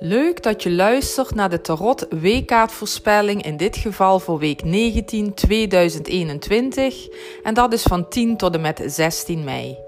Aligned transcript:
Leuk 0.00 0.42
dat 0.42 0.62
je 0.62 0.70
luistert 0.70 1.34
naar 1.34 1.50
de 1.50 1.60
Tarot 1.60 2.06
weekkaartvoorspelling, 2.10 3.42
in 3.42 3.56
dit 3.56 3.76
geval 3.76 4.20
voor 4.20 4.38
week 4.38 4.64
19 4.64 5.34
2021. 5.34 7.08
En 7.42 7.54
dat 7.54 7.72
is 7.72 7.82
van 7.82 8.08
10 8.08 8.36
tot 8.36 8.54
en 8.54 8.60
met 8.60 8.82
16 8.86 9.44
mei. 9.44 9.78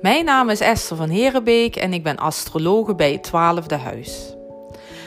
Mijn 0.00 0.24
naam 0.24 0.48
is 0.48 0.60
Esther 0.60 0.96
van 0.96 1.08
Herenbeek 1.08 1.76
en 1.76 1.92
ik 1.92 2.02
ben 2.02 2.16
astrologe 2.16 2.94
bij 2.94 3.12
het 3.12 3.26
12e 3.28 3.82
huis. 3.82 4.34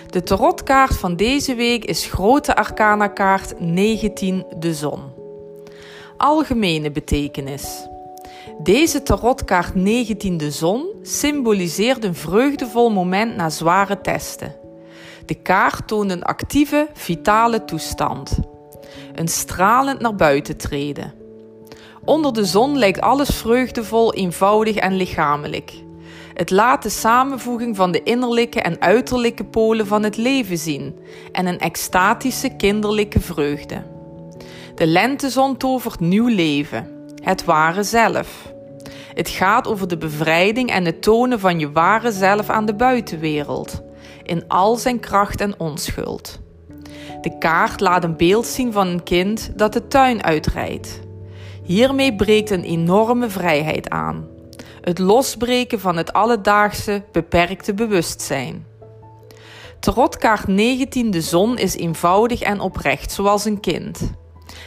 De 0.10 0.24
tarotkaart 0.24 0.98
van 0.98 1.16
deze 1.16 1.56
week 1.56 1.86
is 1.86 2.06
Grote 2.06 2.56
Arcana 2.56 3.08
kaart 3.08 3.60
19 3.60 4.46
de 4.58 4.74
Zon. 4.74 5.02
Algemene 6.18 6.92
betekenis. 6.92 7.88
Deze 8.60 9.04
tarotkaart 9.04 9.76
19 9.76 10.38
de 10.38 10.52
Zon 10.52 10.86
symboliseert 11.02 12.04
een 12.04 12.16
vreugdevol 12.16 12.90
moment 12.90 13.36
na 13.36 13.50
zware 13.50 14.02
testen. 14.02 14.56
De 15.26 15.36
kaart 15.36 15.88
toont 15.88 16.12
een 16.12 16.24
actieve, 16.24 16.88
vitale 16.94 17.66
toestand. 17.66 18.40
Een 19.16 19.28
stralend 19.28 20.00
naar 20.00 20.16
buiten 20.16 20.58
treden. 20.58 21.14
Onder 22.06 22.34
de 22.34 22.46
zon 22.46 22.78
lijkt 22.78 23.02
alles 23.02 23.30
vreugdevol, 23.30 24.14
eenvoudig 24.14 24.76
en 24.76 24.96
lichamelijk. 24.96 25.74
Het 26.34 26.50
laat 26.50 26.84
de 26.84 26.90
samenvoeging 26.90 27.76
van 27.76 27.92
de 27.92 28.04
innerlijke 28.04 28.62
en 28.62 28.82
uiterlijke 28.82 29.44
polen 29.44 29.88
van 29.88 30.04
het 30.04 30.18
leven 30.18 30.58
zien 30.58 30.96
en 31.32 31.46
een 31.46 31.60
extatische 31.60 32.56
kinderlijke 32.56 33.20
vreugde. 33.20 33.84
De 34.76 34.88
lentezon 34.88 35.58
tovert 35.58 36.00
nieuw 36.00 36.28
leven, 36.28 37.03
het 37.24 37.46
ware 37.46 37.84
zelf. 37.84 38.54
Het 39.14 39.30
gaat 39.30 39.68
over 39.68 39.88
de 39.88 39.98
bevrijding 39.98 40.70
en 40.70 40.86
het 40.86 41.02
tonen 41.02 41.40
van 41.40 41.60
je 41.60 41.72
ware 41.72 42.12
zelf 42.12 42.50
aan 42.50 42.66
de 42.66 42.76
buitenwereld, 42.76 43.82
in 44.24 44.44
al 44.48 44.76
zijn 44.76 45.00
kracht 45.00 45.42
en 45.42 45.60
onschuld. 45.60 46.42
De 47.22 47.38
kaart 47.38 47.80
laat 47.80 48.04
een 48.04 48.18
beeld 48.18 48.46
zien 48.46 48.72
van 48.72 48.88
een 48.88 49.04
kind 49.04 49.52
dat 49.56 49.74
de 49.74 49.88
tuin 49.88 50.24
uitrijdt. 50.24 51.00
Hiermee 51.64 52.16
breekt 52.16 52.50
een 52.50 52.64
enorme 52.64 53.30
vrijheid 53.30 53.90
aan. 53.90 54.28
Het 54.82 55.00
losbreken 55.00 55.80
van 55.80 55.98
het 55.98 56.14
alledaagse, 56.14 57.04
beperkte 57.12 57.74
bewustzijn. 57.74 58.66
Tarotkaart 59.80 60.48
19 60.48 61.12
de 61.12 61.22
zon 61.22 61.58
is 61.58 61.76
eenvoudig 61.76 62.42
en 62.42 62.60
oprecht, 62.60 63.12
zoals 63.12 63.46
een 63.46 63.60
kind. 63.60 64.14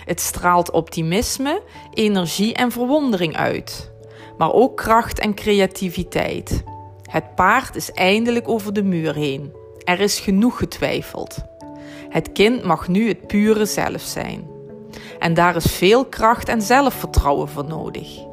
Het 0.05 0.21
straalt 0.21 0.71
optimisme, 0.71 1.63
energie 1.95 2.55
en 2.55 2.73
verwondering 2.73 3.37
uit 3.37 3.95
maar 4.39 4.53
ook 4.53 4.77
kracht 4.77 5.19
en 5.19 5.35
creativiteit. 5.35 6.63
Het 7.11 7.35
paard 7.35 7.77
is 7.77 7.93
eindelijk 7.93 8.49
over 8.49 8.73
de 8.73 8.83
muur 8.83 9.15
heen. 9.15 9.53
Er 9.85 10.01
is 10.01 10.19
genoeg 10.19 10.59
getwijfeld. 10.59 11.45
Het 12.09 12.33
kind 12.33 12.65
mag 12.65 12.89
nu 12.89 13.09
het 13.09 13.27
pure 13.27 13.67
zelf 13.67 14.01
zijn. 14.01 14.47
En 15.19 15.35
daar 15.35 15.57
is 15.57 15.73
veel 15.73 16.05
kracht 16.05 16.49
en 16.49 16.63
zelfvertrouwen 16.63 17.49
voor 17.49 17.65
nodig. 17.65 18.25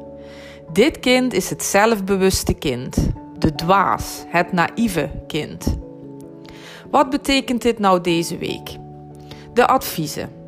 Dit 0.72 1.00
kind 1.00 1.32
is 1.32 1.50
het 1.50 1.62
zelfbewuste 1.62 2.54
kind, 2.54 2.96
de 3.38 3.54
dwaas, 3.54 4.24
het 4.26 4.52
naïeve 4.52 5.10
kind. 5.26 5.76
Wat 6.90 7.10
betekent 7.10 7.62
dit 7.62 7.78
nou 7.78 8.00
deze 8.00 8.38
week? 8.38 8.76
De 9.54 9.66
adviezen. 9.66 10.43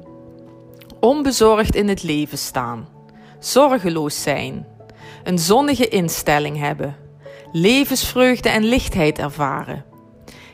Onbezorgd 1.07 1.75
in 1.75 1.89
het 1.89 2.03
leven 2.03 2.39
staan. 2.39 2.89
Zorgeloos 3.39 4.23
zijn 4.23 4.67
een 5.25 5.39
zonnige 5.39 5.89
instelling 5.89 6.59
hebben, 6.59 6.97
levensvreugde 7.53 8.49
en 8.49 8.65
lichtheid 8.65 9.19
ervaren, 9.19 9.85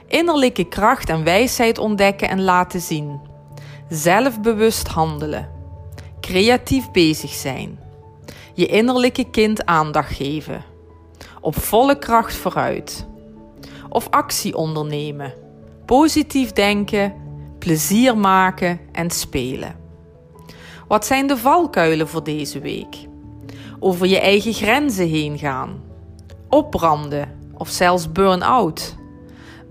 innerlijke 0.06 0.64
kracht 0.64 1.08
en 1.08 1.24
wijsheid 1.24 1.78
ontdekken 1.78 2.28
en 2.28 2.42
laten 2.42 2.80
zien, 2.80 3.20
zelfbewust 3.88 4.88
handelen, 4.88 5.50
creatief 6.20 6.90
bezig 6.90 7.30
zijn, 7.30 7.78
je 8.54 8.66
innerlijke 8.66 9.30
kind 9.30 9.66
aandacht 9.66 10.14
geven, 10.14 10.64
op 11.40 11.56
volle 11.56 11.98
kracht 11.98 12.34
vooruit, 12.34 13.06
of 13.88 14.08
actie 14.10 14.56
ondernemen, 14.56 15.34
positief 15.86 16.52
denken, 16.52 17.14
plezier 17.58 18.16
maken 18.16 18.80
en 18.92 19.10
spelen. 19.10 19.81
Wat 20.92 21.06
zijn 21.06 21.26
de 21.26 21.36
valkuilen 21.36 22.08
voor 22.08 22.24
deze 22.24 22.60
week? 22.60 22.96
over 23.78 24.06
je 24.06 24.18
eigen 24.18 24.52
grenzen 24.52 25.08
heen 25.08 25.38
gaan, 25.38 25.82
opbranden 26.48 27.38
of 27.56 27.68
zelfs 27.68 28.12
burn-out, 28.12 28.96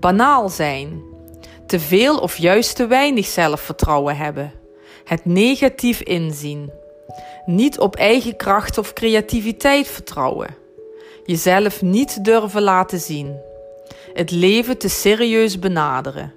banaal 0.00 0.48
zijn, 0.48 1.02
te 1.66 1.80
veel 1.80 2.18
of 2.18 2.36
juist 2.36 2.76
te 2.76 2.86
weinig 2.86 3.26
zelfvertrouwen 3.26 4.16
hebben, 4.16 4.52
het 5.04 5.24
negatief 5.24 6.00
inzien, 6.00 6.70
niet 7.46 7.78
op 7.78 7.96
eigen 7.96 8.36
kracht 8.36 8.78
of 8.78 8.92
creativiteit 8.92 9.88
vertrouwen, 9.88 10.56
jezelf 11.24 11.82
niet 11.82 12.24
durven 12.24 12.62
laten 12.62 13.00
zien, 13.00 13.36
het 14.12 14.30
leven 14.30 14.78
te 14.78 14.88
serieus 14.88 15.58
benaderen, 15.58 16.32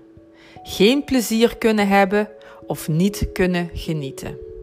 geen 0.64 1.04
plezier 1.04 1.58
kunnen 1.58 1.88
hebben 1.88 2.30
of 2.68 2.88
niet 2.88 3.28
kunnen 3.34 3.70
genieten. 3.74 4.54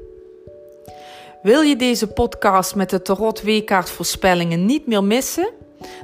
Wil 1.42 1.60
je 1.60 1.76
deze 1.76 2.06
podcast 2.06 2.74
met 2.74 2.90
de 2.90 3.02
Tarot 3.02 3.42
Weekkaart 3.42 3.90
voorspellingen 3.90 4.66
niet 4.66 4.86
meer 4.86 5.04
missen? 5.04 5.50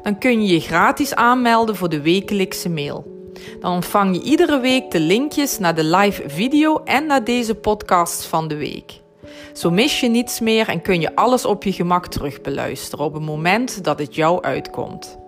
Dan 0.03 0.19
kun 0.19 0.43
je 0.43 0.53
je 0.53 0.61
gratis 0.61 1.15
aanmelden 1.15 1.77
voor 1.77 1.89
de 1.89 2.01
wekelijkse 2.01 2.69
mail. 2.69 3.29
Dan 3.61 3.73
ontvang 3.73 4.17
je 4.17 4.23
iedere 4.23 4.61
week 4.61 4.91
de 4.91 5.01
linkjes 5.01 5.59
naar 5.59 5.75
de 5.75 5.85
live 5.85 6.23
video 6.27 6.81
en 6.85 7.07
naar 7.07 7.25
deze 7.25 7.55
podcasts 7.55 8.27
van 8.27 8.49
de 8.49 8.57
week. 8.57 9.01
Zo 9.53 9.71
mis 9.71 10.01
je 10.01 10.09
niets 10.09 10.41
meer 10.41 10.69
en 10.69 10.83
kun 10.83 11.01
je 11.01 11.15
alles 11.15 11.45
op 11.45 11.65
je 11.65 11.73
gemak 11.73 12.07
terugbeluisteren 12.07 13.05
op 13.05 13.13
het 13.13 13.23
moment 13.23 13.85
dat 13.85 13.99
het 13.99 14.15
jou 14.15 14.43
uitkomt. 14.43 15.19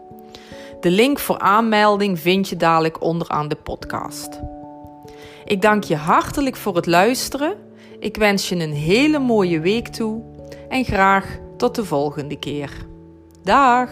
De 0.80 0.90
link 0.90 1.18
voor 1.18 1.38
aanmelding 1.38 2.20
vind 2.20 2.48
je 2.48 2.56
dadelijk 2.56 3.02
onderaan 3.02 3.48
de 3.48 3.56
podcast. 3.56 4.40
Ik 5.44 5.62
dank 5.62 5.84
je 5.84 5.96
hartelijk 5.96 6.56
voor 6.56 6.76
het 6.76 6.86
luisteren 6.86 7.59
ik 8.00 8.16
wens 8.16 8.48
je 8.48 8.56
een 8.56 8.72
hele 8.72 9.18
mooie 9.18 9.60
week 9.60 9.88
toe 9.88 10.22
en 10.68 10.84
graag 10.84 11.38
tot 11.56 11.74
de 11.74 11.84
volgende 11.84 12.38
keer. 12.38 12.86
Dag! 13.42 13.90